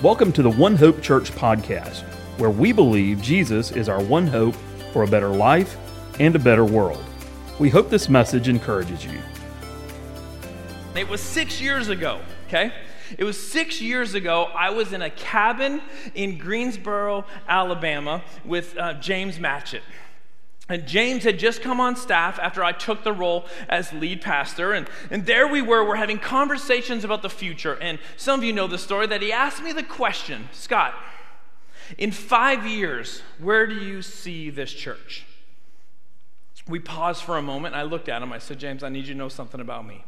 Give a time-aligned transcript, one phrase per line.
[0.00, 2.02] Welcome to the One Hope Church podcast,
[2.38, 4.54] where we believe Jesus is our one hope
[4.92, 5.76] for a better life
[6.20, 7.04] and a better world.
[7.58, 9.20] We hope this message encourages you.
[10.94, 12.72] It was six years ago, okay?
[13.18, 14.44] It was six years ago.
[14.54, 15.82] I was in a cabin
[16.14, 19.82] in Greensboro, Alabama, with uh, James Matchett.
[20.68, 24.74] And James had just come on staff after I took the role as lead pastor.
[24.74, 27.74] And, and there we were, we're having conversations about the future.
[27.80, 30.94] And some of you know the story that he asked me the question Scott,
[31.96, 35.24] in five years, where do you see this church?
[36.68, 37.74] We paused for a moment.
[37.74, 38.30] I looked at him.
[38.30, 40.04] I said, James, I need you to know something about me.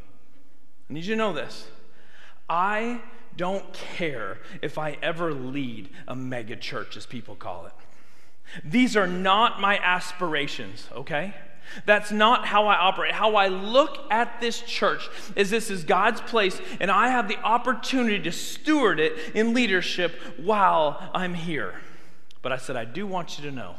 [0.91, 1.69] I need you to know this.
[2.51, 3.01] I
[3.37, 7.73] don't care if I ever lead a mega church, as people call it.
[8.65, 11.35] These are not my aspirations, okay?
[11.87, 13.13] That's not how I operate.
[13.13, 17.39] How I look at this church is this is God's place, and I have the
[17.39, 21.75] opportunity to steward it in leadership while I'm here.
[22.43, 23.75] But I said, I do want you to know.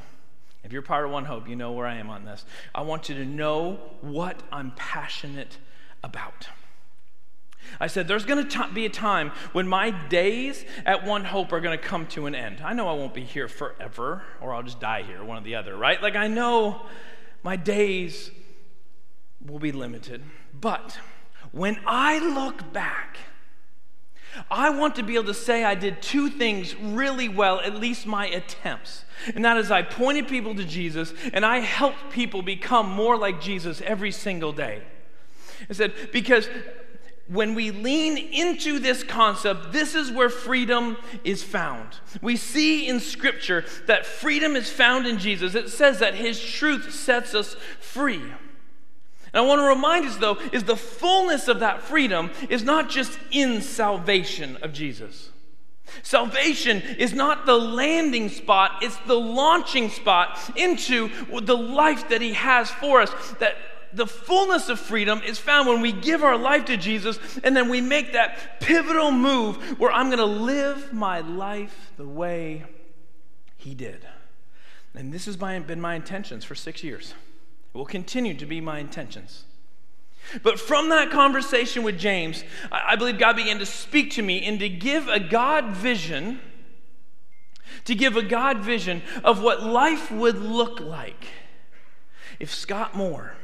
[0.64, 2.46] If you're part of One Hope, you know where I am on this.
[2.74, 5.58] I want you to know what I'm passionate
[6.04, 6.48] about.
[7.80, 11.62] I said, There's going to be a time when my days at One Hope are
[11.62, 12.62] going to come to an end.
[12.64, 15.56] I know I won't be here forever, or I'll just die here, one or the
[15.56, 16.02] other, right?
[16.02, 16.86] Like, I know
[17.44, 18.32] my days
[19.46, 20.24] will be limited.
[20.60, 21.00] But
[21.52, 23.18] when I look back,
[24.50, 28.06] I want to be able to say I did two things really well, at least
[28.06, 29.04] my attempts.
[29.36, 33.42] And that is, I pointed people to Jesus and I helped people become more like
[33.42, 34.84] Jesus every single day.
[35.70, 36.48] I said, because
[37.32, 41.88] when we lean into this concept, this is where freedom is found.
[42.22, 45.56] We see in Scripture that freedom is found in Jesus.
[45.56, 48.22] It says that His truth sets us free.
[48.22, 48.32] And
[49.34, 53.18] I want to remind us, though, is the fullness of that freedom is not just
[53.32, 55.30] in salvation of Jesus.
[56.04, 61.10] Salvation is not the landing spot, it's the launching spot into
[61.42, 63.12] the life that He has for us.
[63.40, 63.56] That
[63.94, 67.70] the fullness of freedom is found when we give our life to Jesus and then
[67.70, 72.64] we make that pivotal move where I'm going to live my life the way
[73.58, 74.06] He did.
[74.94, 77.14] And this has been my intentions for six years.
[77.74, 79.46] It will continue to be my intentions.
[80.44, 84.60] But from that conversation with James, I believe God began to speak to me and
[84.60, 86.40] to give a God vision,
[87.86, 91.26] to give a God vision of what life would look like
[92.40, 93.36] if Scott Moore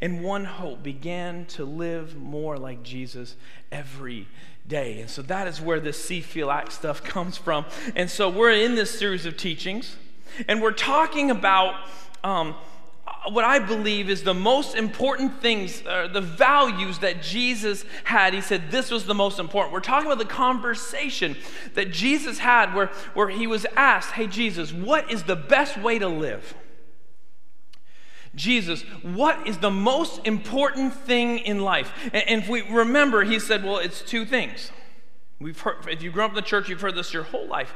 [0.00, 3.36] and One Hope began to live more like Jesus
[3.70, 4.26] every
[4.66, 5.00] day.
[5.00, 7.64] And so that is where this see, feel, act stuff comes from.
[7.94, 9.96] And so we're in this series of teachings,
[10.48, 11.74] and we're talking about.
[12.22, 12.54] Um,
[13.30, 18.34] what I believe is the most important things, uh, the values that Jesus had.
[18.34, 19.72] He said this was the most important.
[19.72, 21.36] We're talking about the conversation
[21.74, 25.98] that Jesus had where, where he was asked, Hey, Jesus, what is the best way
[25.98, 26.54] to live?
[28.34, 31.92] Jesus, what is the most important thing in life?
[32.12, 34.70] And, if we remember, he said, well, it's two things.
[35.40, 37.72] We've heard, if you grew up in the church, you've heard this your whole life.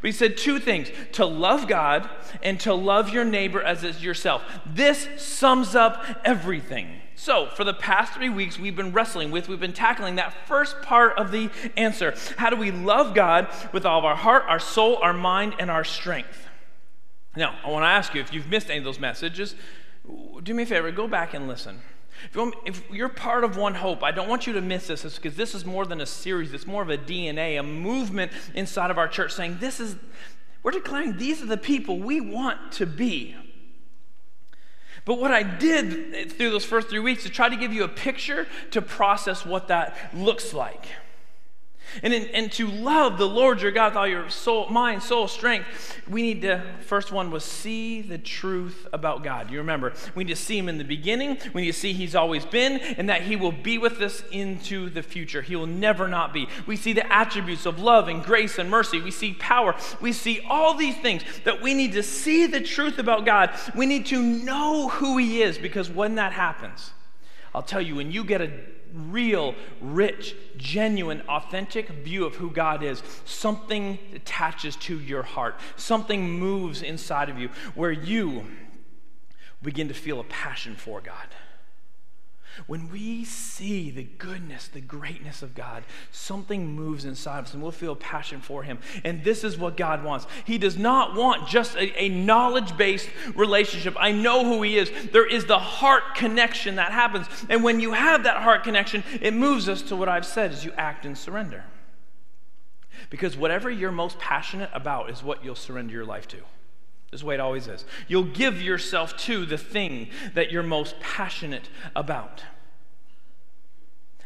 [0.00, 2.08] But he said two things to love God
[2.42, 4.42] and to love your neighbor as is yourself.
[4.64, 7.00] This sums up everything.
[7.16, 10.80] So, for the past three weeks, we've been wrestling with, we've been tackling that first
[10.80, 12.14] part of the answer.
[12.38, 15.70] How do we love God with all of our heart, our soul, our mind, and
[15.70, 16.46] our strength?
[17.36, 19.54] Now, I want to ask you if you've missed any of those messages,
[20.42, 21.80] do me a favor, go back and listen.
[22.34, 25.36] If, you you're part of One Hope, I don't want you to miss this because
[25.36, 26.52] this is more than a series.
[26.52, 29.96] It's more of a DNA, a movement inside of our church saying, This is,
[30.62, 33.36] we're declaring these are the people we want to be.
[35.04, 37.88] But what I did through those first three weeks is try to give you a
[37.88, 40.86] picture to process what that looks like.
[42.02, 45.28] And, in, and to love the Lord your God with all your soul, mind, soul,
[45.28, 45.66] strength,
[46.08, 49.50] we need to, first one was see the truth about God.
[49.50, 52.14] You remember, we need to see Him in the beginning, we need to see He's
[52.14, 55.42] always been, and that He will be with us into the future.
[55.42, 56.48] He will never not be.
[56.66, 59.00] We see the attributes of love and grace and mercy.
[59.00, 59.74] We see power.
[60.00, 63.50] We see all these things that we need to see the truth about God.
[63.74, 66.92] We need to know who He is because when that happens,
[67.54, 68.50] I'll tell you, when you get a
[68.92, 75.58] real, rich, genuine, authentic view of who God is, something attaches to your heart.
[75.76, 78.46] Something moves inside of you where you
[79.62, 81.26] begin to feel a passion for God.
[82.66, 87.62] When we see the goodness, the greatness of God, something moves inside of us and
[87.62, 88.78] we'll feel passion for Him.
[89.04, 90.26] And this is what God wants.
[90.44, 93.96] He does not want just a, a knowledge based relationship.
[93.98, 94.90] I know who He is.
[95.12, 97.26] There is the heart connection that happens.
[97.48, 100.64] And when you have that heart connection, it moves us to what I've said is
[100.64, 101.64] you act and surrender.
[103.08, 106.38] Because whatever you're most passionate about is what you'll surrender your life to.
[107.10, 107.84] This is the way it always is.
[108.06, 112.44] You'll give yourself to the thing that you're most passionate about.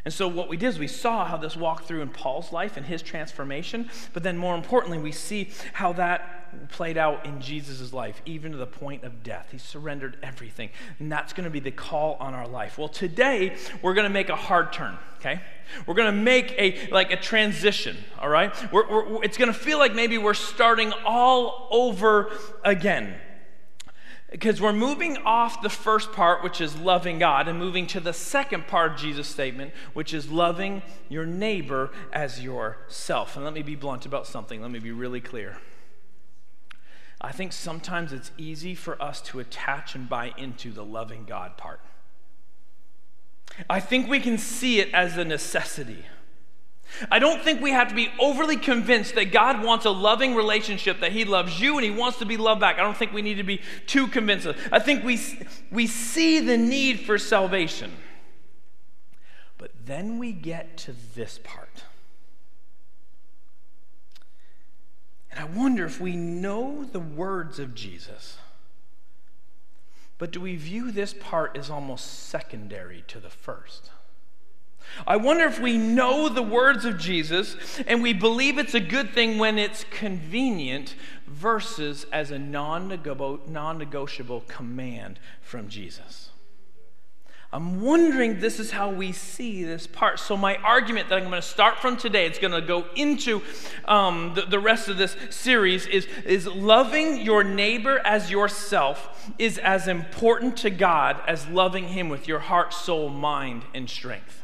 [0.05, 2.77] And so, what we did is we saw how this walked through in Paul's life
[2.77, 6.34] and his transformation, but then more importantly, we see how that
[6.71, 9.49] played out in Jesus' life, even to the point of death.
[9.53, 10.71] He surrendered everything.
[10.99, 12.79] And that's going to be the call on our life.
[12.79, 15.41] Well, today, we're going to make a hard turn, okay?
[15.87, 18.55] We're going to make a like a transition, all right?
[18.73, 22.31] We're, we're, it's going to feel like maybe we're starting all over
[22.65, 23.15] again
[24.35, 28.12] because we're moving off the first part, which is loving God, and moving to the
[28.12, 33.37] second part of Jesus' statement, which is loving your neighbor as yourself.
[33.37, 35.59] And let me be blunt about something, let me be really clear.
[37.25, 41.56] I think sometimes it's easy for us to attach and buy into the loving God
[41.56, 41.81] part.
[43.71, 46.05] I think we can see it as a necessity.
[47.11, 51.00] I don't think we have to be overly convinced that God wants a loving relationship,
[51.00, 52.76] that He loves you and He wants to be loved back.
[52.79, 54.47] I don't think we need to be too convinced.
[54.70, 55.19] I think we,
[55.70, 57.91] we see the need for salvation.
[59.56, 61.85] But then we get to this part.
[65.44, 68.38] I wonder if we know the words of Jesus,
[70.17, 73.91] but do we view this part as almost secondary to the first?
[75.06, 79.12] I wonder if we know the words of Jesus and we believe it's a good
[79.12, 80.94] thing when it's convenient
[81.26, 86.31] versus as a non negotiable command from Jesus.
[87.55, 90.19] I'm wondering this is how we see this part.
[90.19, 93.43] So, my argument that I'm going to start from today, it's going to go into
[93.85, 99.59] um, the, the rest of this series, is, is loving your neighbor as yourself is
[99.59, 104.44] as important to God as loving Him with your heart, soul, mind, and strength.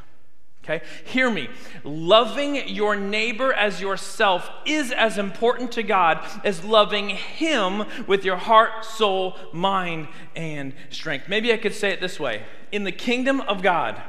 [0.64, 0.84] Okay?
[1.04, 1.48] Hear me.
[1.84, 8.36] Loving your neighbor as yourself is as important to God as loving Him with your
[8.36, 11.28] heart, soul, mind, and strength.
[11.28, 14.02] Maybe I could say it this way In the kingdom of God,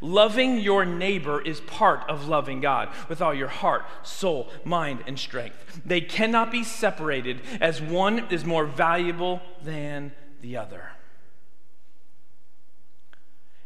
[0.00, 5.16] loving your neighbor is part of loving God with all your heart, soul, mind, and
[5.16, 5.80] strength.
[5.86, 10.90] They cannot be separated as one is more valuable than the other.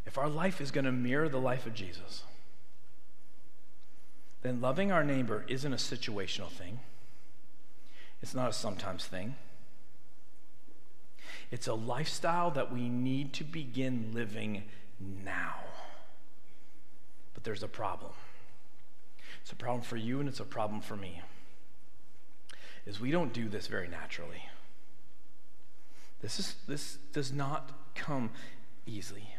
[0.08, 2.22] If our life is going to mirror the life of Jesus,
[4.40, 6.80] then loving our neighbor isn't a situational thing.
[8.22, 9.34] It's not a sometimes thing.
[11.50, 14.62] It's a lifestyle that we need to begin living
[14.98, 15.56] now.
[17.34, 18.12] But there's a problem.
[19.42, 21.20] It's a problem for you and it's a problem for me.
[22.86, 24.46] Is we don't do this very naturally.
[26.22, 28.30] This is this does not come
[28.86, 29.34] easily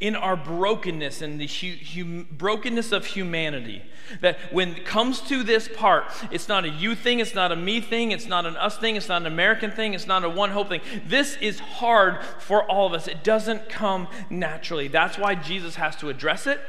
[0.00, 3.82] in our brokenness and the hu- brokenness of humanity.
[4.20, 7.56] That when it comes to this part, it's not a you thing, it's not a
[7.56, 10.28] me thing, it's not an us thing, it's not an American thing, it's not a
[10.28, 10.80] one hope thing.
[11.06, 13.08] This is hard for all of us.
[13.08, 14.88] It doesn't come naturally.
[14.88, 16.60] That's why Jesus has to address it.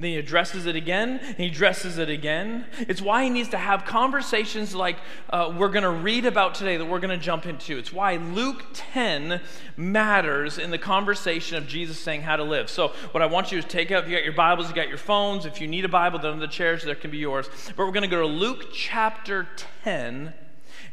[0.00, 2.64] Then he addresses it again, and he addresses it again.
[2.78, 4.96] It's why he needs to have conversations like
[5.28, 7.76] uh, we're going to read about today that we're going to jump into.
[7.76, 9.42] It's why Luke 10
[9.76, 12.70] matters in the conversation of Jesus saying how to live.
[12.70, 14.96] So, what I want you to take up, you got your Bibles, you got your
[14.96, 15.44] phones.
[15.44, 17.50] If you need a Bible, under the chairs, there can be yours.
[17.76, 19.48] But we're going to go to Luke chapter
[19.84, 20.32] 10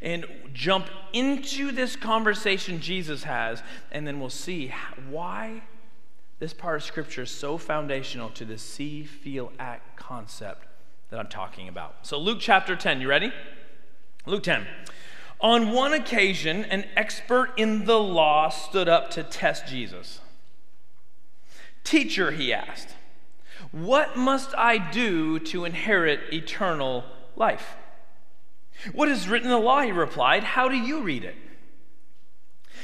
[0.01, 4.73] and jump into this conversation Jesus has, and then we'll see
[5.09, 5.61] why
[6.39, 10.67] this part of Scripture is so foundational to the see, feel, act concept
[11.10, 11.96] that I'm talking about.
[12.03, 13.32] So, Luke chapter 10, you ready?
[14.25, 14.67] Luke 10.
[15.39, 20.20] On one occasion, an expert in the law stood up to test Jesus.
[21.84, 22.89] Teacher, he asked,
[23.72, 27.03] what must I do to inherit eternal
[27.36, 27.75] life?
[28.94, 29.82] What is written in the law?
[29.82, 30.44] He replied.
[30.44, 31.36] How do you read it?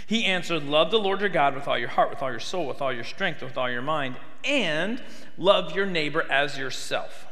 [0.07, 2.67] He answered, Love the Lord your God with all your heart, with all your soul,
[2.67, 5.01] with all your strength, with all your mind, and
[5.37, 7.27] love your neighbor as yourself.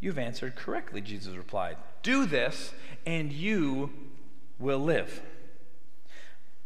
[0.00, 1.76] You've answered correctly, Jesus replied.
[2.02, 2.72] Do this,
[3.04, 3.90] and you
[4.58, 5.22] will live.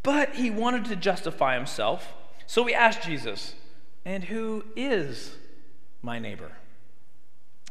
[0.03, 2.13] But he wanted to justify himself,
[2.47, 3.55] so he asked Jesus,
[4.05, 5.37] And who is
[6.03, 6.53] my neighbor?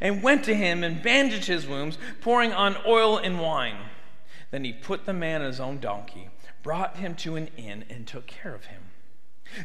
[0.00, 3.76] and went to him and bandaged his wounds, pouring on oil and wine.
[4.50, 6.28] Then he put the man on his own donkey,
[6.62, 8.82] brought him to an inn, and took care of him.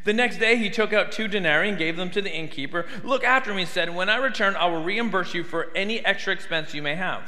[0.06, 2.86] The next day he took out two denarii and gave them to the innkeeper.
[3.04, 6.34] Look after me, he said, when I return, I will reimburse you for any extra
[6.34, 7.24] expense you may have.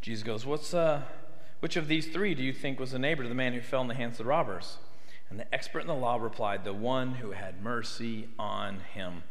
[0.00, 1.02] Jesus goes, What's uh
[1.62, 3.82] which of these three do you think was a neighbor to the man who fell
[3.82, 4.78] in the hands of the robbers?
[5.30, 9.22] And the expert in the law replied, The one who had mercy on him.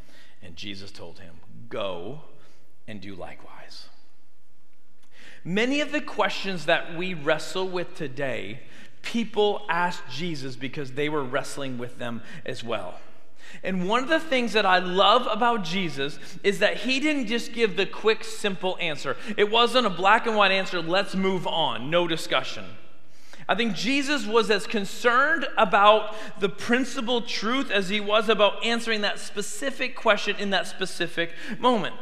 [0.41, 1.36] And Jesus told him,
[1.71, 2.21] Go
[2.87, 3.87] and do likewise.
[5.43, 8.59] Many of the questions that we wrestle with today,
[9.01, 12.99] people asked Jesus because they were wrestling with them as well.
[13.63, 17.53] And one of the things that I love about Jesus is that he didn't just
[17.53, 19.17] give the quick, simple answer.
[19.35, 22.65] It wasn't a black and white answer, let's move on, no discussion.
[23.51, 29.01] I think Jesus was as concerned about the principal truth as he was about answering
[29.01, 31.93] that specific question in that specific moment.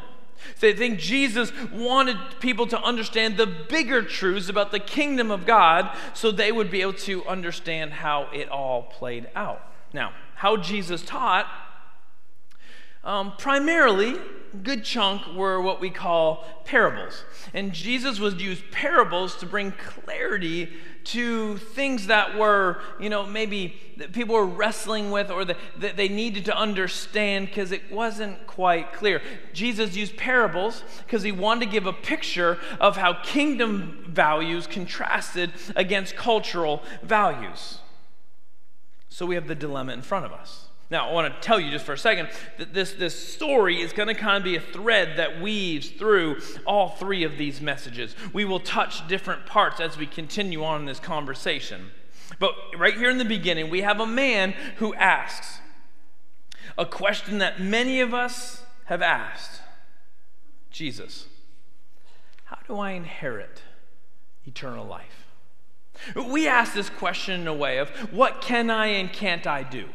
[0.58, 5.48] So I think Jesus wanted people to understand the bigger truths about the kingdom of
[5.48, 9.64] God so they would be able to understand how it all played out.
[9.92, 11.48] Now, how Jesus taught,
[13.04, 14.16] um, primarily,
[14.64, 17.24] good chunk were what we call parables.
[17.54, 20.70] And Jesus would use parables to bring clarity
[21.06, 25.98] to things that were, you know, maybe that people were wrestling with or that, that
[25.98, 29.22] they needed to understand because it wasn't quite clear.
[29.54, 35.52] Jesus used parables because he wanted to give a picture of how kingdom values contrasted
[35.76, 37.80] against cultural values.
[39.08, 40.69] So we have the dilemma in front of us.
[40.92, 43.94] Now, I want to tell you just for a second that this, this story is
[43.94, 48.16] going to kind of be a thread that weaves through all three of these messages.
[48.34, 51.92] We will touch different parts as we continue on in this conversation.
[52.40, 55.60] But right here in the beginning, we have a man who asks
[56.76, 59.62] a question that many of us have asked
[60.72, 61.28] Jesus,
[62.46, 63.62] how do I inherit
[64.48, 65.28] eternal life?
[66.16, 69.90] We ask this question in a way of what can I and can't I do?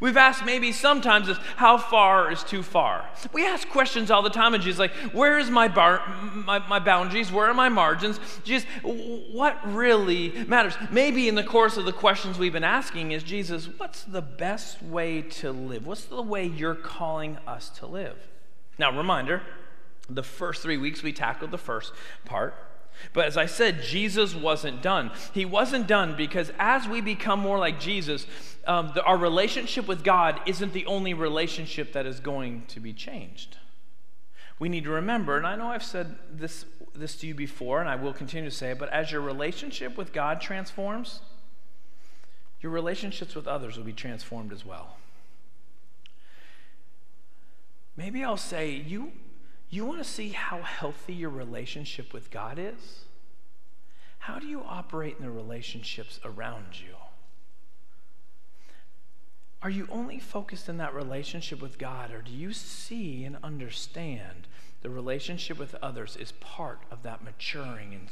[0.00, 3.08] We've asked maybe sometimes is how far is too far.
[3.32, 6.02] We ask questions all the time, and Jesus like, where is my, bar,
[6.32, 7.30] my, my boundaries?
[7.30, 8.18] Where are my margins?
[8.44, 10.74] Jesus, what really matters?
[10.90, 14.82] Maybe in the course of the questions we've been asking is Jesus, what's the best
[14.82, 15.86] way to live?
[15.86, 18.16] What's the way you're calling us to live?
[18.78, 19.42] Now, reminder,
[20.08, 21.92] the first three weeks we tackled the first
[22.24, 22.54] part.
[23.12, 25.10] But as I said, Jesus wasn't done.
[25.32, 28.26] He wasn't done because as we become more like Jesus,
[28.66, 32.92] um, the, our relationship with God isn't the only relationship that is going to be
[32.92, 33.58] changed.
[34.58, 37.88] We need to remember, and I know I've said this, this to you before, and
[37.88, 41.20] I will continue to say it, but as your relationship with God transforms,
[42.60, 44.96] your relationships with others will be transformed as well.
[47.96, 49.12] Maybe I'll say, you,
[49.70, 53.04] you want to see how healthy your relationship with God is?
[54.18, 56.94] How do you operate in the relationships around you?
[59.62, 64.46] Are you only focused in that relationship with God, or do you see and understand
[64.82, 68.08] the relationship with others is part of that maturing and,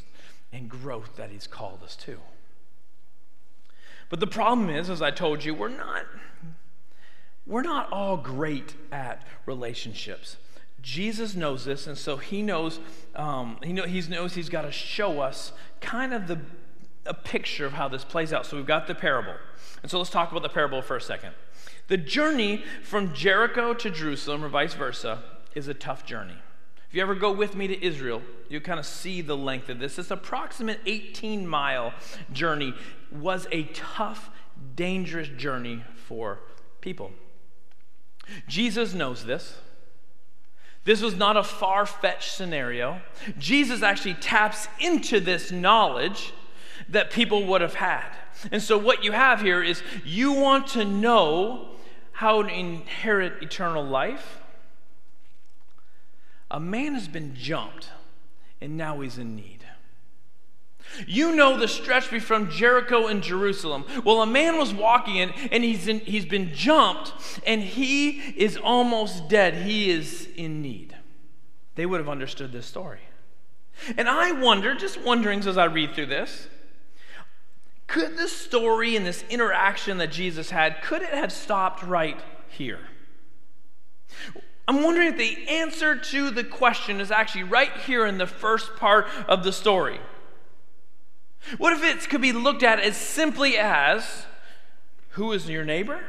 [0.52, 2.18] and growth that He's called us to?
[4.08, 6.06] But the problem is, as I told you, we're not,
[7.46, 10.36] we're not all great at relationships.
[10.84, 12.78] Jesus knows this, and so he knows
[13.16, 16.38] um, he, know, he knows he's got to show us kind of the
[17.06, 18.44] a picture of how this plays out.
[18.44, 19.34] So we've got the parable,
[19.82, 21.32] and so let's talk about the parable for a second.
[21.88, 25.22] The journey from Jericho to Jerusalem, or vice versa,
[25.54, 26.36] is a tough journey.
[26.88, 29.78] If you ever go with me to Israel, you kind of see the length of
[29.78, 29.96] this.
[29.96, 31.94] This approximate 18 mile
[32.30, 32.74] journey
[33.10, 34.28] was a tough,
[34.76, 36.40] dangerous journey for
[36.82, 37.10] people.
[38.46, 39.56] Jesus knows this.
[40.84, 43.00] This was not a far fetched scenario.
[43.38, 46.32] Jesus actually taps into this knowledge
[46.88, 48.10] that people would have had.
[48.52, 51.68] And so, what you have here is you want to know
[52.12, 54.40] how to inherit eternal life.
[56.50, 57.88] A man has been jumped,
[58.60, 59.53] and now he's in need.
[61.06, 63.84] You know the stretch from Jericho and Jerusalem.
[64.04, 67.12] Well, a man was walking in, and he's, in, he's been jumped,
[67.46, 69.54] and he is almost dead.
[69.54, 70.96] He is in need.
[71.74, 73.00] They would have understood this story.
[73.96, 76.48] And I wonder, just wondering as I read through this,
[77.86, 82.80] could this story and this interaction that Jesus had, could it have stopped right here?
[84.66, 88.76] I'm wondering if the answer to the question is actually right here in the first
[88.76, 90.00] part of the story.
[91.58, 94.26] What if it could be looked at as simply as
[95.10, 96.00] who is your neighbor?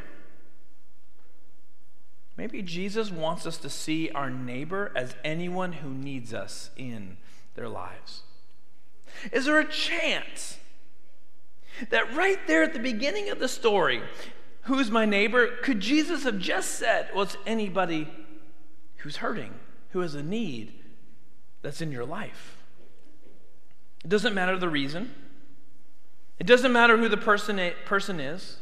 [2.37, 7.17] Maybe Jesus wants us to see our neighbor as anyone who needs us in
[7.55, 8.23] their lives.
[9.31, 10.57] Is there a chance
[11.89, 14.01] that right there at the beginning of the story,
[14.63, 18.09] who's my neighbor, could Jesus have just said, well, it's anybody
[18.97, 19.53] who's hurting,
[19.91, 20.73] who has a need
[21.61, 22.57] that's in your life?
[24.03, 25.13] It doesn't matter the reason.
[26.39, 28.57] It doesn't matter who the person, person is.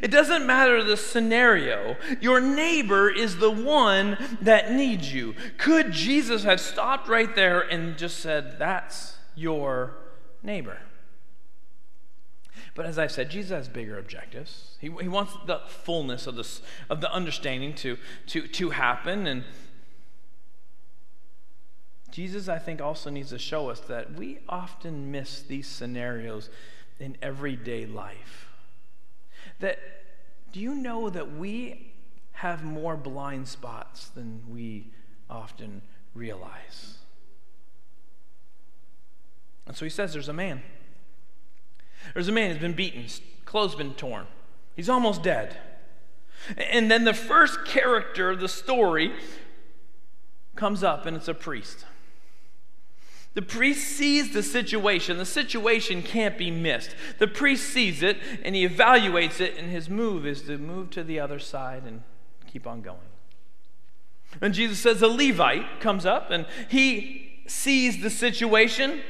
[0.00, 1.96] It doesn't matter the scenario.
[2.20, 5.34] Your neighbor is the one that needs you.
[5.58, 9.94] Could Jesus have stopped right there and just said, That's your
[10.42, 10.78] neighbor?
[12.74, 14.76] But as I said, Jesus has bigger objectives.
[14.80, 19.26] He, he wants the fullness of, this, of the understanding to, to, to happen.
[19.26, 19.44] And
[22.10, 26.48] Jesus, I think, also needs to show us that we often miss these scenarios
[27.02, 28.48] in everyday life.
[29.60, 29.78] That
[30.52, 31.92] do you know that we
[32.32, 34.88] have more blind spots than we
[35.28, 35.82] often
[36.14, 36.98] realize?
[39.66, 40.62] And so he says there's a man.
[42.14, 43.06] There's a man who's been beaten,
[43.44, 44.26] clothes been torn.
[44.74, 45.56] He's almost dead.
[46.56, 49.12] And then the first character of the story
[50.56, 51.86] comes up, and it's a priest.
[53.34, 55.16] The priest sees the situation.
[55.16, 56.94] The situation can't be missed.
[57.18, 61.02] The priest sees it and he evaluates it, and his move is to move to
[61.02, 62.02] the other side and
[62.46, 62.98] keep on going.
[64.40, 69.00] And Jesus says a Levite comes up and he sees the situation.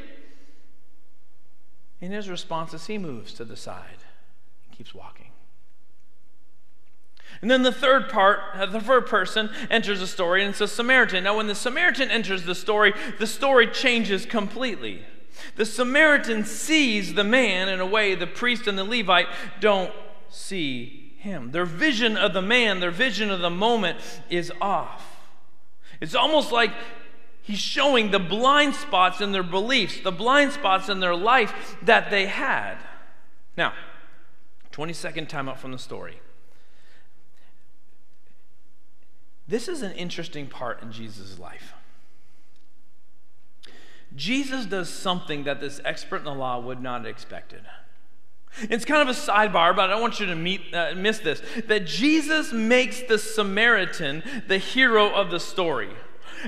[2.01, 4.05] In his response is he moves to the side
[4.67, 5.22] and keeps walking.
[7.43, 10.69] And then the third part, uh, the third person enters the story, and it's a
[10.69, 11.25] Samaritan.
[11.25, 15.03] Now, when the Samaritan enters the story, the story changes completely.
[15.57, 19.27] The Samaritan sees the man in a way the priest and the Levite
[19.59, 19.93] don't
[20.31, 21.51] see him.
[21.51, 23.99] Their vision of the man, their vision of the moment
[24.31, 25.21] is off.
[26.01, 26.71] It's almost like
[27.43, 32.09] he's showing the blind spots in their beliefs, the blind spots in their life that
[32.09, 32.77] they had.
[33.57, 33.73] Now,
[34.71, 36.21] 20 second timeout from the story.
[39.53, 41.75] This is an interesting part in Jesus' life.
[44.17, 47.61] Jesus does something that this expert in the law would not have expected.
[48.63, 51.43] It's kind of a sidebar, but I don't want you to meet, uh, miss this
[51.67, 55.91] that Jesus makes the Samaritan the hero of the story.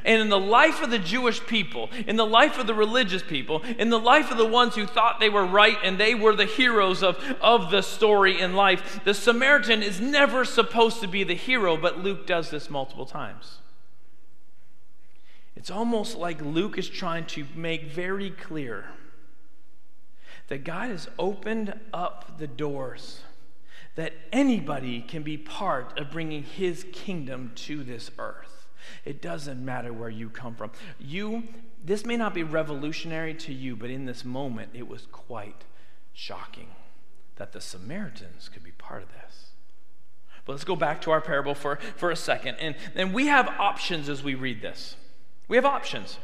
[0.05, 3.63] And in the life of the Jewish people, in the life of the religious people,
[3.79, 6.45] in the life of the ones who thought they were right and they were the
[6.45, 11.35] heroes of, of the story in life, the Samaritan is never supposed to be the
[11.35, 13.59] hero, but Luke does this multiple times.
[15.57, 18.87] It's almost like Luke is trying to make very clear
[20.49, 23.21] that God has opened up the doors
[23.95, 28.54] that anybody can be part of bringing his kingdom to this earth.
[29.05, 30.71] It doesn't matter where you come from.
[30.99, 31.45] You,
[31.85, 35.65] this may not be revolutionary to you, but in this moment, it was quite
[36.13, 36.69] shocking
[37.37, 39.47] that the Samaritans could be part of this.
[40.45, 42.57] But let's go back to our parable for, for a second.
[42.61, 44.97] And, and we have options as we read this.
[45.49, 46.19] We have options.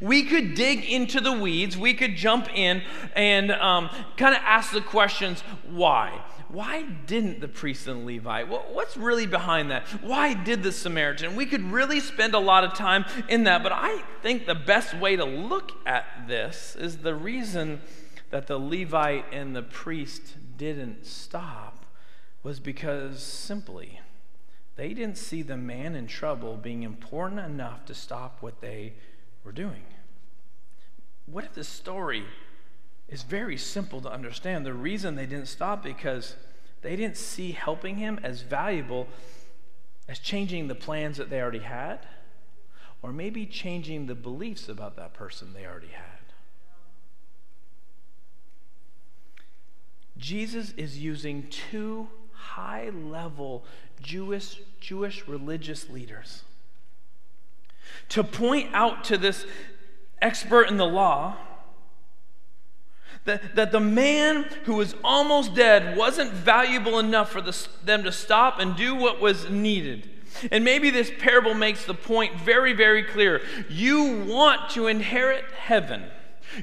[0.00, 1.76] We could dig into the weeds.
[1.76, 2.82] We could jump in
[3.14, 6.22] and um, kind of ask the questions why?
[6.54, 8.48] Why didn't the priest and Levite?
[8.48, 9.88] What's really behind that?
[10.02, 11.34] Why did the Samaritan?
[11.34, 14.94] We could really spend a lot of time in that, but I think the best
[14.94, 17.80] way to look at this is the reason
[18.30, 21.84] that the Levite and the priest didn't stop
[22.44, 24.00] was because simply
[24.76, 28.92] they didn't see the man in trouble being important enough to stop what they
[29.42, 29.82] were doing.
[31.26, 32.24] What if the story
[33.14, 34.66] is very simple to understand.
[34.66, 36.34] The reason they didn't stop because
[36.82, 39.06] they didn't see helping him as valuable
[40.08, 42.00] as changing the plans that they already had,
[43.02, 46.04] or maybe changing the beliefs about that person they already had.
[50.18, 53.64] Jesus is using two high level
[54.02, 56.42] Jewish, Jewish religious leaders
[58.08, 59.46] to point out to this
[60.20, 61.36] expert in the law
[63.24, 68.12] that, that the man who was almost dead wasn't valuable enough for the, them to
[68.12, 70.10] stop and do what was needed.
[70.50, 73.40] And maybe this parable makes the point very, very clear.
[73.68, 76.04] You want to inherit heaven.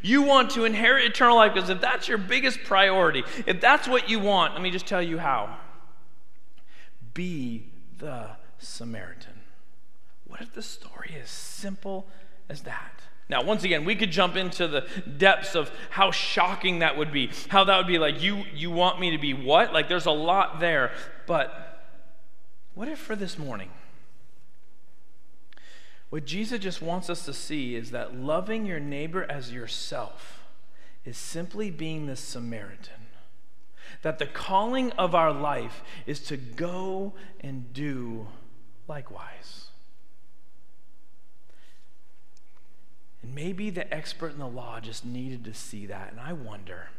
[0.01, 4.09] You want to inherit eternal life because if that's your biggest priority, if that's what
[4.09, 5.57] you want, let me just tell you how.
[7.13, 7.65] Be
[7.97, 8.27] the
[8.59, 9.33] Samaritan.
[10.27, 12.07] What if the story is simple
[12.47, 13.00] as that?
[13.31, 14.85] Now, once again, we could jump into the
[15.17, 17.31] depths of how shocking that would be.
[17.47, 19.71] How that would be like, you, you want me to be what?
[19.71, 20.91] Like, there's a lot there.
[21.27, 21.81] But
[22.73, 23.69] What if for this morning,
[26.09, 30.43] what Jesus just wants us to see is that loving your neighbor as yourself
[31.05, 33.07] is simply being the Samaritan.
[34.01, 38.27] That the calling of our life is to go and do
[38.89, 39.70] likewise.
[43.21, 46.11] And maybe the expert in the law just needed to see that.
[46.11, 46.89] And I wonder,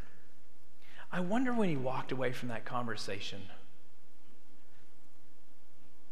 [1.10, 3.42] I wonder when he walked away from that conversation,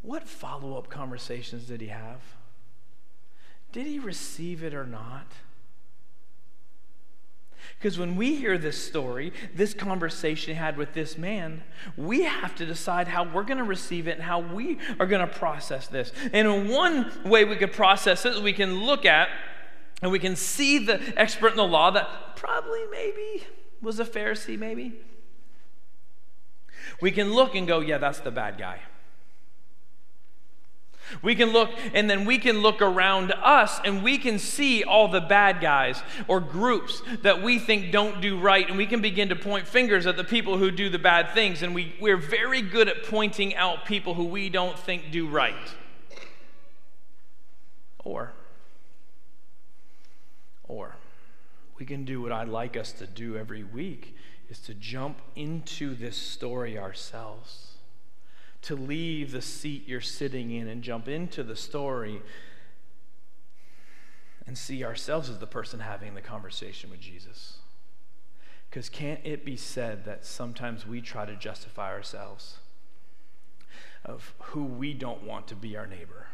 [0.03, 2.21] what follow up conversations did he have?
[3.73, 5.27] Did he receive it or not?
[7.79, 11.63] Because when we hear this story, this conversation he had with this man,
[11.97, 15.27] we have to decide how we're going to receive it and how we are going
[15.27, 16.13] to process this.
[16.33, 19.29] And one way we could process it, we can look at
[20.03, 23.45] and we can see the expert in the law that probably, maybe,
[23.83, 25.01] was a Pharisee, maybe.
[27.01, 28.81] We can look and go, yeah, that's the bad guy.
[31.23, 35.09] We can look, and then we can look around us and we can see all
[35.09, 39.29] the bad guys or groups that we think don't do right, and we can begin
[39.31, 41.63] to point fingers at the people who do the bad things.
[41.63, 45.55] And we, we're very good at pointing out people who we don't think do right.
[48.05, 48.33] Or,
[50.71, 50.97] or,
[51.79, 54.17] we can do what I'd like us to do every week
[54.49, 57.71] is to jump into this story ourselves
[58.63, 62.21] to leave the seat you're sitting in and jump into the story
[64.47, 67.59] and see ourselves as the person having the conversation with Jesus.
[68.69, 72.59] Because can't it be said that sometimes we try to justify ourselves
[74.05, 76.27] of who we don't want to be our neighbor?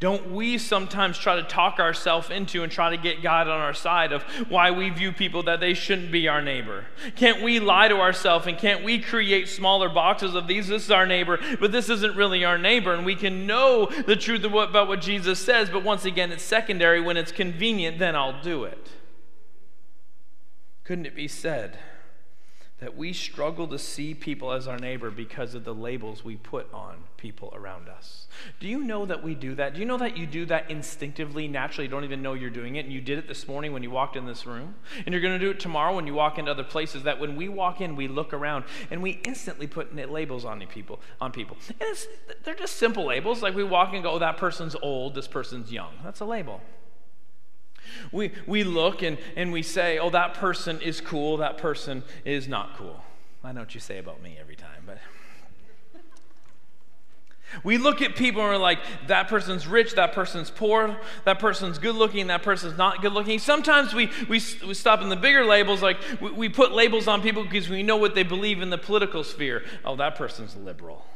[0.00, 3.74] Don't we sometimes try to talk ourselves into and try to get God on our
[3.74, 6.84] side of why we view people that they shouldn't be our neighbor?
[7.16, 10.68] Can't we lie to ourselves and can't we create smaller boxes of these?
[10.68, 12.92] This is our neighbor, but this isn't really our neighbor.
[12.92, 17.00] And we can know the truth about what Jesus says, but once again, it's secondary.
[17.00, 18.90] When it's convenient, then I'll do it.
[20.84, 21.78] Couldn't it be said?
[22.80, 26.72] That we struggle to see people as our neighbor because of the labels we put
[26.72, 28.28] on people around us.
[28.60, 29.74] Do you know that we do that?
[29.74, 31.86] Do you know that you do that instinctively, naturally?
[31.86, 32.84] You don't even know you're doing it.
[32.84, 34.76] And you did it this morning when you walked in this room.
[35.04, 37.02] And you're going to do it tomorrow when you walk into other places.
[37.02, 41.00] That when we walk in, we look around and we instantly put labels on people.
[41.20, 41.56] On people.
[41.80, 41.98] And
[42.44, 43.42] they're just simple labels.
[43.42, 45.94] Like we walk and go, oh, that person's old, this person's young.
[46.04, 46.60] That's a label.
[48.12, 52.48] We, we look and, and we say, oh, that person is cool, that person is
[52.48, 53.02] not cool.
[53.44, 54.98] I know what you say about me every time, but.
[57.64, 61.78] We look at people and we're like, that person's rich, that person's poor, that person's
[61.78, 63.38] good looking, that person's not good looking.
[63.38, 67.22] Sometimes we, we, we stop in the bigger labels, like we, we put labels on
[67.22, 69.64] people because we know what they believe in the political sphere.
[69.84, 71.06] Oh, that person's liberal,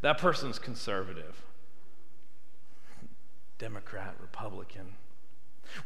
[0.00, 1.42] that person's conservative,
[3.58, 4.94] Democrat, Republican.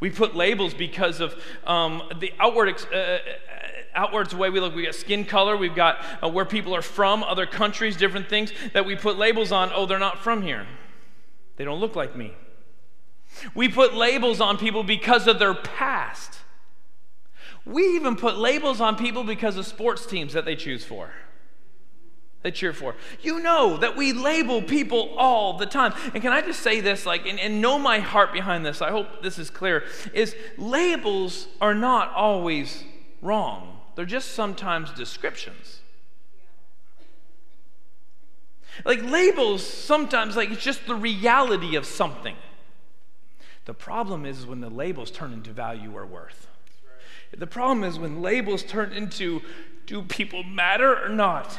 [0.01, 1.35] We put labels because of
[1.66, 3.18] um, the outward, uh, uh,
[3.94, 4.74] outwards way we look.
[4.74, 8.53] We got skin color, we've got uh, where people are from, other countries, different things
[8.72, 9.70] that we put labels on.
[9.74, 10.66] Oh, they're not from here.
[11.57, 12.33] They don't look like me.
[13.55, 16.38] We put labels on people because of their past.
[17.64, 21.11] We even put labels on people because of sports teams that they choose for
[22.42, 22.94] they cheer for.
[23.20, 25.92] You know that we label people all the time.
[26.14, 28.90] And can I just say this, like, and, and know my heart behind this, I
[28.90, 32.85] hope this is clear, is labels are not always
[33.22, 33.81] wrong.
[33.96, 35.81] They're just sometimes descriptions.
[38.85, 42.37] Like labels, sometimes, like, it's just the reality of something.
[43.64, 46.46] The problem is when the labels turn into value or worth.
[47.37, 49.42] The problem is when labels turn into
[49.87, 51.59] do people matter or not?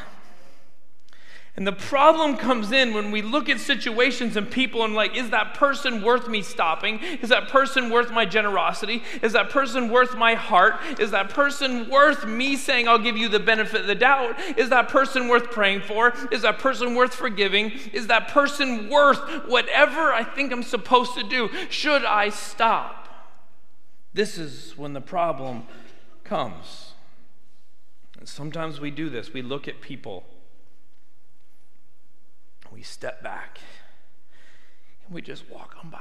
[1.59, 5.31] And the problem comes in when we look at situations and people and like, is
[5.31, 7.01] that person worth me stopping?
[7.21, 9.03] Is that person worth my generosity?
[9.21, 10.75] Is that person worth my heart?
[10.99, 14.39] Is that person worth me saying, I'll give you the benefit of the doubt?
[14.57, 16.13] Is that person worth praying for?
[16.31, 17.71] Is that person worth forgiving?
[17.91, 21.49] Is that person worth whatever I think I'm supposed to do?
[21.69, 23.09] Should I stop?
[24.13, 25.63] This is when the problem
[26.23, 26.93] comes.
[28.17, 29.33] And sometimes we do this.
[29.33, 30.23] We look at people
[32.79, 33.59] we step back
[35.05, 35.99] and we just walk on by.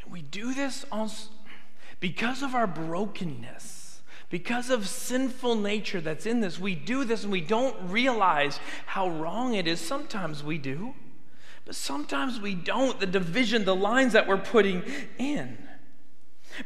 [0.00, 1.10] And we do this on,
[1.98, 6.60] because of our brokenness, because of sinful nature that's in this.
[6.60, 9.80] We do this and we don't realize how wrong it is.
[9.80, 10.94] Sometimes we do,
[11.64, 13.00] but sometimes we don't.
[13.00, 14.84] The division, the lines that we're putting
[15.18, 15.58] in.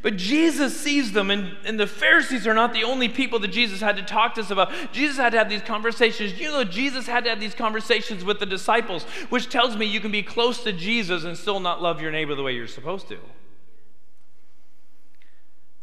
[0.01, 3.79] But Jesus sees them, and, and the Pharisees are not the only people that Jesus
[3.79, 4.71] had to talk to us about.
[4.91, 6.39] Jesus had to have these conversations.
[6.39, 9.99] You know, Jesus had to have these conversations with the disciples, which tells me you
[9.99, 13.07] can be close to Jesus and still not love your neighbor the way you're supposed
[13.09, 13.17] to.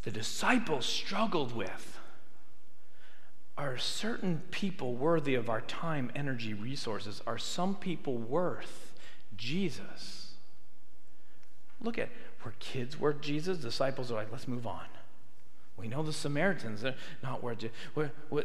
[0.02, 1.94] The disciples struggled with
[3.56, 7.22] are certain people worthy of our time, energy, resources?
[7.26, 8.92] Are some people worth
[9.36, 10.32] Jesus?
[11.80, 12.08] Look at
[12.44, 13.58] were kids worth Jesus?
[13.58, 14.84] Disciples are like, let's move on.
[15.76, 17.72] We know the Samaritans they're not worth it.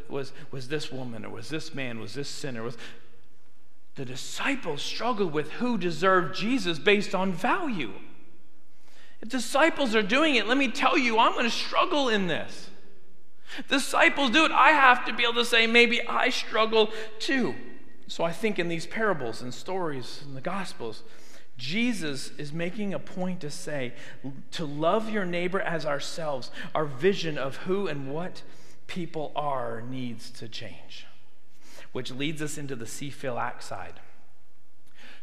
[0.09, 2.63] Was, was this woman or was this man, was this sinner?
[2.63, 2.77] Was,
[3.95, 7.91] the disciples struggled with who deserved Jesus based on value.
[9.21, 12.69] If disciples are doing it, let me tell you, I'm going to struggle in this.
[13.67, 14.51] Disciples do it.
[14.51, 17.55] I have to be able to say, maybe I struggle too.
[18.07, 21.03] So I think in these parables and stories in the Gospels,
[21.59, 23.93] Jesus is making a point to say
[24.51, 28.41] to love your neighbor as ourselves, our vision of who and what
[28.87, 31.05] people are needs to change.
[31.91, 33.99] Which leads us into the act side.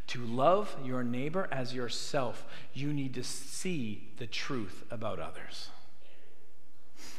[0.08, 2.44] To love your neighbor as yourself,
[2.74, 5.70] you need to see the truth about others.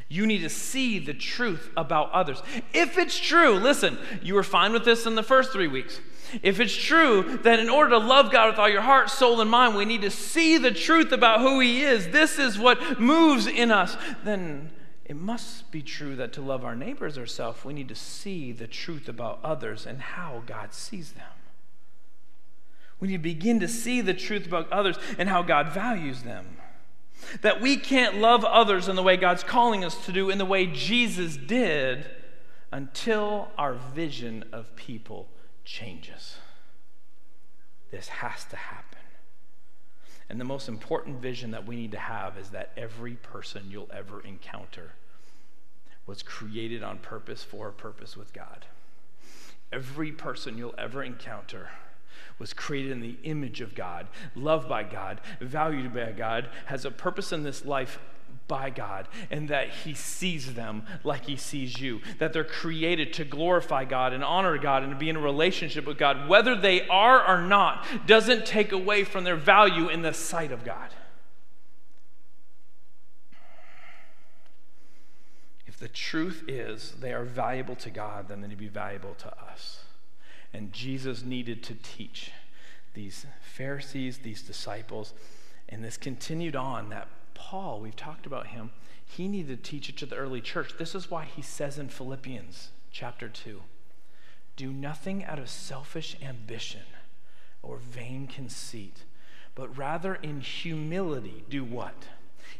[0.09, 2.41] You need to see the truth about others.
[2.73, 5.99] If it's true, listen, you were fine with this in the first three weeks.
[6.41, 9.49] If it's true that in order to love God with all your heart, soul, and
[9.49, 13.47] mind, we need to see the truth about who He is, this is what moves
[13.47, 14.71] in us, then
[15.05, 18.67] it must be true that to love our neighbors ourselves, we need to see the
[18.67, 21.23] truth about others and how God sees them.
[22.99, 26.57] We need to begin to see the truth about others and how God values them.
[27.41, 30.45] That we can't love others in the way God's calling us to do, in the
[30.45, 32.05] way Jesus did,
[32.71, 35.29] until our vision of people
[35.67, 36.37] changes.
[37.91, 38.99] This has to happen.
[40.29, 43.89] And the most important vision that we need to have is that every person you'll
[43.93, 44.93] ever encounter
[46.05, 48.65] was created on purpose for a purpose with God.
[49.71, 51.69] Every person you'll ever encounter
[52.39, 56.91] was created in the image of God, loved by God, valued by God, has a
[56.91, 57.99] purpose in this life
[58.47, 62.01] by God, and that He sees them like He sees you.
[62.19, 65.85] That they're created to glorify God and honor God and to be in a relationship
[65.85, 66.27] with God.
[66.29, 70.63] Whether they are or not doesn't take away from their value in the sight of
[70.63, 70.89] God.
[75.65, 79.13] If the truth is they are valuable to God, then they need to be valuable
[79.15, 79.81] to us.
[80.53, 82.31] And Jesus needed to teach
[82.93, 85.13] these Pharisees, these disciples,
[85.69, 87.07] and this continued on that
[87.37, 88.71] Paul, we've talked about him,
[89.05, 90.73] he needed to teach it to the early church.
[90.77, 93.61] This is why he says in Philippians chapter 2
[94.57, 96.81] do nothing out of selfish ambition
[97.61, 99.03] or vain conceit,
[99.53, 102.07] but rather in humility do what?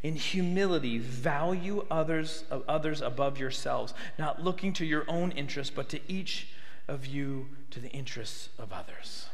[0.03, 5.99] In humility, value others, others above yourselves, not looking to your own interests, but to
[6.07, 6.49] each
[6.87, 9.29] of you to the interests of others.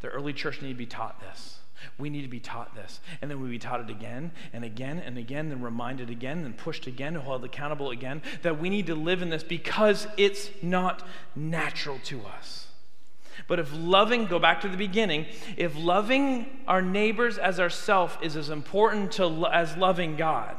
[0.00, 1.57] The early church needed to be taught this.
[1.98, 3.00] We need to be taught this.
[3.20, 6.56] And then we be taught it again and again and again, and reminded again and
[6.56, 10.50] pushed again and held accountable again that we need to live in this because it's
[10.62, 12.66] not natural to us.
[13.46, 18.36] But if loving, go back to the beginning, if loving our neighbors as ourself is
[18.36, 20.56] as important to, as loving God,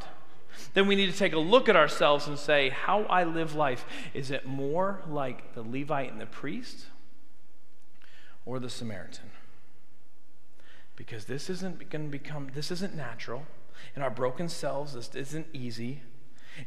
[0.74, 3.86] then we need to take a look at ourselves and say, how I live life,
[4.14, 6.86] is it more like the Levite and the priest
[8.46, 9.32] or the Samaritan?
[11.00, 13.46] Because this isn't going to become, this isn't natural.
[13.96, 16.02] In our broken selves, this isn't easy.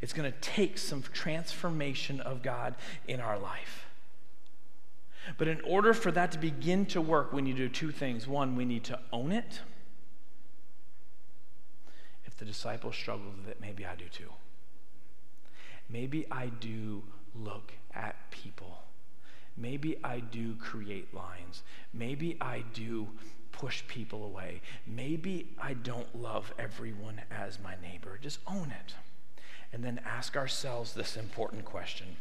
[0.01, 2.75] It's going to take some transformation of God
[3.07, 3.85] in our life.
[5.37, 8.27] But in order for that to begin to work, we need to do two things.
[8.27, 9.61] One, we need to own it
[12.25, 14.31] If the disciples struggled with it, maybe I do too.
[15.91, 17.03] Maybe I do
[17.35, 18.79] look at people.
[19.59, 21.63] Maybe I do create lines.
[21.93, 23.09] Maybe I do
[23.53, 24.61] push people away.
[24.87, 28.19] Maybe I don't love everyone as my neighbor.
[28.21, 28.95] Just own it.
[29.73, 32.17] And then ask ourselves this important question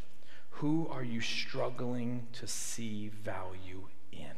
[0.52, 4.36] Who are you struggling to see value in?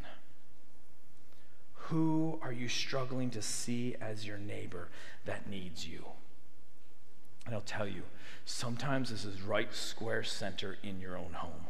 [1.88, 4.88] Who are you struggling to see as your neighbor
[5.26, 6.06] that needs you?
[7.46, 8.04] And I'll tell you,
[8.46, 11.68] sometimes this is right square center in your own home.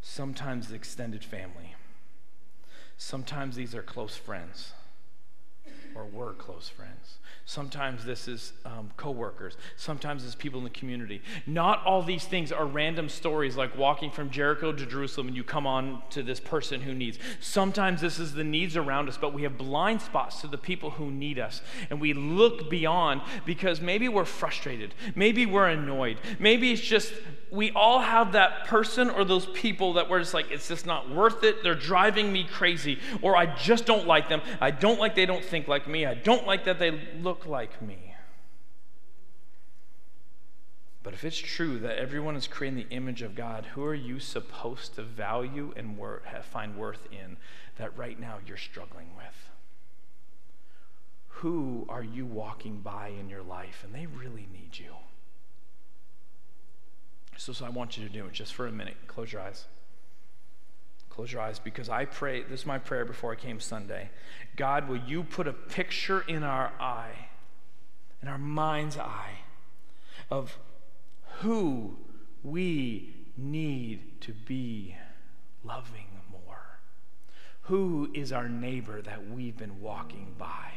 [0.00, 1.74] Sometimes the extended family.
[3.04, 4.74] Sometimes these are close friends.
[5.94, 7.18] Or were close friends.
[7.44, 9.56] Sometimes this is um, coworkers.
[9.76, 11.20] Sometimes it's people in the community.
[11.44, 15.42] Not all these things are random stories like walking from Jericho to Jerusalem and you
[15.42, 17.18] come on to this person who needs.
[17.40, 20.90] Sometimes this is the needs around us, but we have blind spots to the people
[20.90, 21.62] who need us.
[21.90, 24.94] And we look beyond because maybe we're frustrated.
[25.16, 26.18] Maybe we're annoyed.
[26.38, 27.12] Maybe it's just
[27.50, 31.10] we all have that person or those people that we're just like, it's just not
[31.10, 31.62] worth it.
[31.62, 32.98] They're driving me crazy.
[33.20, 34.40] Or I just don't like them.
[34.58, 36.06] I don't like they don't think like me.
[36.06, 36.90] I don't like that they
[37.20, 38.14] look like me.
[41.02, 44.20] But if it's true that everyone is creating the image of God, who are you
[44.20, 47.36] supposed to value and wor- find worth in
[47.76, 49.48] that right now you're struggling with?
[51.28, 54.94] Who are you walking by in your life and they really need you?
[57.36, 58.96] So, so I want you to do it just for a minute.
[59.08, 59.64] Close your eyes.
[61.12, 64.08] Close your eyes because I pray, this is my prayer before I came Sunday.
[64.56, 67.28] God, will you put a picture in our eye,
[68.22, 69.40] in our mind's eye,
[70.30, 70.58] of
[71.40, 71.98] who
[72.42, 74.96] we need to be
[75.62, 76.78] loving more?
[77.64, 80.72] Who is our neighbor that we've been walking by?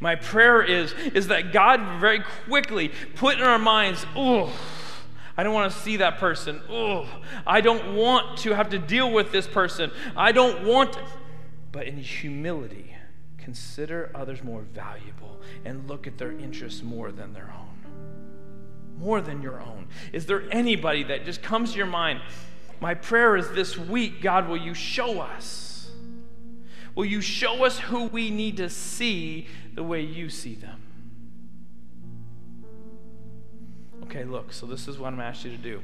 [0.00, 4.52] My prayer is, is that God very quickly put in our minds, oh,
[5.40, 6.60] I don't want to see that person.
[6.68, 7.08] Oh,
[7.46, 9.90] I don't want to have to deal with this person.
[10.14, 10.98] I don't want.
[11.72, 12.94] But in humility,
[13.38, 18.98] consider others more valuable and look at their interests more than their own.
[18.98, 19.88] More than your own.
[20.12, 22.20] Is there anybody that just comes to your mind?
[22.78, 25.90] My prayer is this week, God, will you show us?
[26.94, 30.79] Will you show us who we need to see the way you see them?
[34.10, 35.82] Okay, look, so this is what I'm going to ask you to do.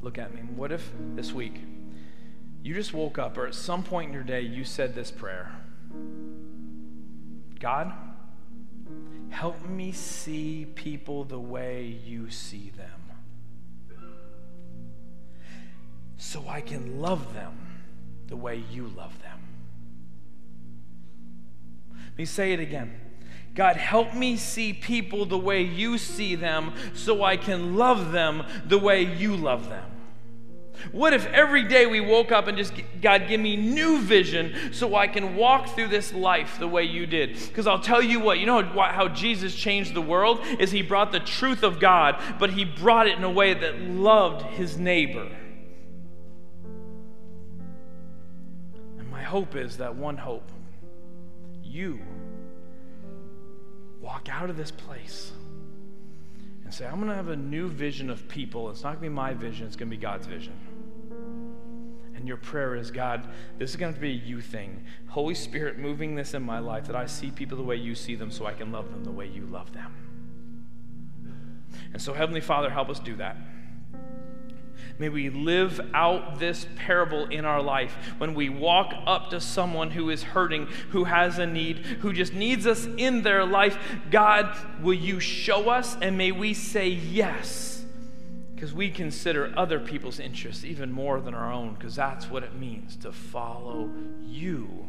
[0.00, 0.42] Look at me.
[0.42, 1.60] What if this week
[2.62, 5.50] you just woke up, or at some point in your day, you said this prayer
[7.58, 7.92] God,
[9.30, 13.10] help me see people the way you see them,
[16.16, 17.82] so I can love them
[18.28, 19.40] the way you love them.
[21.92, 23.00] Let me say it again.
[23.56, 28.44] God, help me see people the way you see them so I can love them
[28.66, 29.90] the way you love them.
[30.92, 34.94] What if every day we woke up and just, God, give me new vision so
[34.94, 37.32] I can walk through this life the way you did?
[37.32, 40.40] Because I'll tell you what, you know how Jesus changed the world?
[40.60, 43.80] Is he brought the truth of God, but he brought it in a way that
[43.80, 45.28] loved his neighbor.
[48.98, 50.50] And my hope is that one hope,
[51.62, 52.00] you
[54.06, 55.32] walk out of this place
[56.64, 58.70] and say, I'm going to have a new vision of people.
[58.70, 60.54] It's not going to be my vision, it's going to be God's vision.
[62.14, 64.84] And your prayer is, God, this is going to be a you thing.
[65.08, 68.14] Holy Spirit, moving this in my life that I see people the way you see
[68.14, 69.92] them so I can love them the way you love them.
[71.92, 73.36] And so, Heavenly Father, help us do that.
[74.98, 79.90] May we live out this parable in our life when we walk up to someone
[79.90, 83.78] who is hurting, who has a need, who just needs us in their life.
[84.10, 85.96] God, will you show us?
[86.00, 87.84] And may we say yes,
[88.54, 92.54] because we consider other people's interests even more than our own, because that's what it
[92.54, 93.90] means to follow
[94.22, 94.86] you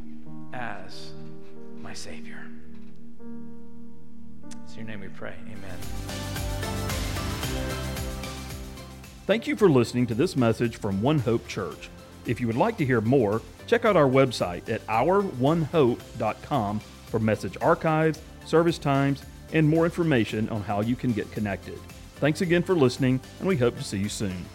[0.54, 1.12] as
[1.82, 2.46] my Savior.
[4.64, 5.36] It's your name we pray.
[5.52, 5.78] Amen.
[9.28, 11.90] Thank you for listening to this message from One Hope Church.
[12.26, 17.58] If you would like to hear more, check out our website at ouronehope.com for message
[17.60, 21.78] archives, service times, and more information on how you can get connected.
[22.16, 24.46] Thanks again for listening, and we hope to see you soon.